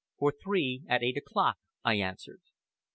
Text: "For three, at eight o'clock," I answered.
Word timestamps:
"For 0.17 0.31
three, 0.41 0.81
at 0.89 1.03
eight 1.03 1.15
o'clock," 1.15 1.57
I 1.83 1.93
answered. 1.99 2.41